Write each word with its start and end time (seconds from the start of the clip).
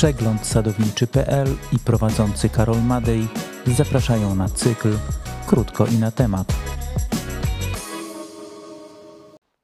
Przegląd 0.00 0.46
sadowniczy.pl 0.46 1.48
i 1.72 1.78
prowadzący 1.78 2.48
Karol 2.48 2.82
Madej 2.82 3.28
zapraszają 3.66 4.34
na 4.34 4.48
cykl 4.48 4.92
Krótko 5.46 5.86
i 5.86 5.98
na 5.98 6.10
temat. 6.10 6.46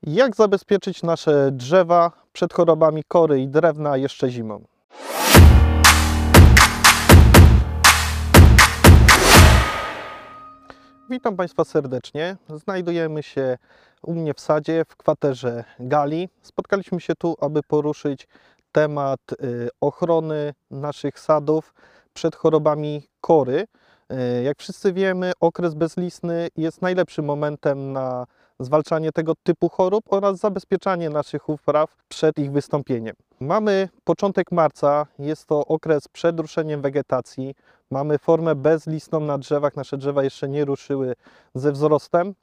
Jak 0.02 0.36
zabezpieczyć 0.36 1.02
nasze 1.02 1.50
drzewa 1.52 2.12
przed 2.32 2.52
chorobami 2.52 3.02
kory 3.08 3.40
i 3.40 3.48
drewna 3.48 3.96
jeszcze 3.96 4.30
zimą? 4.30 4.64
Witam 11.10 11.36
Państwa 11.36 11.64
serdecznie. 11.64 12.36
Znajdujemy 12.48 13.22
się 13.22 13.58
u 14.02 14.14
mnie 14.14 14.34
w 14.34 14.40
sadzie 14.40 14.84
w 14.88 14.96
kwaterze 14.96 15.64
Gali. 15.80 16.28
Spotkaliśmy 16.42 17.00
się 17.00 17.14
tu, 17.14 17.36
aby 17.40 17.62
poruszyć 17.62 18.28
temat 18.76 19.20
y, 19.32 19.68
ochrony 19.80 20.54
naszych 20.70 21.20
sadów 21.20 21.74
przed 22.12 22.36
chorobami 22.36 23.02
kory. 23.20 23.66
Y, 24.12 24.42
Jak 24.42 24.58
wszyscy 24.58 24.92
wiemy, 24.92 25.32
okres 25.40 25.74
bezlistny 25.74 26.48
jest 26.56 26.82
najlepszym 26.82 27.24
momentem 27.24 27.92
na 27.92 28.26
zwalczanie 28.60 29.12
tego 29.12 29.32
typu 29.42 29.68
chorób 29.68 30.04
oraz 30.10 30.38
zabezpieczanie 30.38 31.10
naszych 31.10 31.48
upraw 31.48 31.96
przed 32.08 32.38
ich 32.38 32.52
wystąpieniem. 32.52 33.14
Mamy 33.40 33.88
początek 34.04 34.52
marca, 34.52 35.06
jest 35.18 35.46
to 35.46 35.66
okres 35.66 36.08
przed 36.08 36.40
ruszeniem 36.40 36.80
wegetacji. 36.82 37.54
Mamy 37.90 38.18
formę 38.18 38.54
bezlistną 38.54 39.20
na 39.20 39.38
drzewach, 39.38 39.76
nasze 39.76 39.96
drzewa 39.96 40.24
jeszcze 40.24 40.48
nie 40.48 40.64
ruszyły 40.64 41.14
ze 41.54 41.72
wzrostem. 41.72 42.34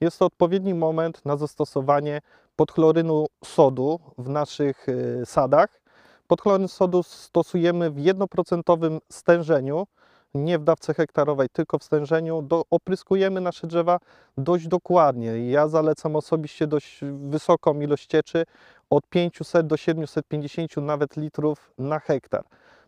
Jest 0.00 0.18
to 0.18 0.26
odpowiedni 0.26 0.74
moment 0.74 1.24
na 1.24 1.36
zastosowanie 1.36 2.20
podchlorynu 2.56 3.26
sodu 3.44 4.00
w 4.18 4.28
naszych 4.28 4.88
y, 4.88 5.22
sadach. 5.24 5.80
Podchloryn 6.26 6.68
sodu 6.68 7.02
stosujemy 7.02 7.90
w 7.90 7.96
1% 7.96 9.00
stężeniu, 9.12 9.86
nie 10.34 10.58
w 10.58 10.64
dawce 10.64 10.94
hektarowej, 10.94 11.48
tylko 11.52 11.78
w 11.78 11.84
stężeniu. 11.84 12.42
Do, 12.42 12.62
opryskujemy 12.70 13.40
nasze 13.40 13.66
drzewa 13.66 13.98
dość 14.38 14.68
dokładnie. 14.68 15.50
Ja 15.50 15.68
zalecam 15.68 16.16
osobiście 16.16 16.66
dość 16.66 17.00
wysoką 17.28 17.80
ilość 17.80 18.06
cieczy, 18.06 18.44
od 18.90 19.06
500 19.08 19.66
do 19.66 19.76
750 19.76 20.76
nawet 20.76 21.16
litrów 21.16 21.70
na 21.78 21.98
hektar. 21.98 22.44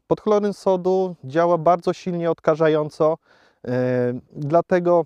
Podchloryn 0.07 0.53
sodu 0.53 1.15
działa 1.25 1.59
bardzo 1.59 1.93
silnie 1.93 2.31
odkażająco, 2.31 3.19
yy, 3.65 3.73
dlatego 4.33 5.05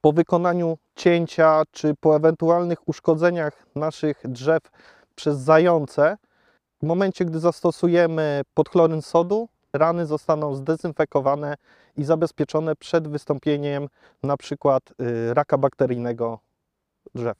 po 0.00 0.12
wykonaniu 0.12 0.78
cięcia 0.94 1.62
czy 1.70 1.94
po 2.00 2.16
ewentualnych 2.16 2.88
uszkodzeniach 2.88 3.66
naszych 3.74 4.22
drzew 4.24 4.62
przez 5.14 5.38
zające, 5.38 6.16
w 6.82 6.86
momencie 6.86 7.24
gdy 7.24 7.40
zastosujemy 7.40 8.42
podchloryn 8.54 9.02
sodu, 9.02 9.48
rany 9.72 10.06
zostaną 10.06 10.54
zdezynfekowane 10.54 11.54
i 11.96 12.04
zabezpieczone 12.04 12.76
przed 12.76 13.08
wystąpieniem 13.08 13.88
na 14.22 14.36
przykład 14.36 14.82
y, 15.02 15.34
raka 15.34 15.58
bakteryjnego 15.58 16.38
drzew. 17.14 17.36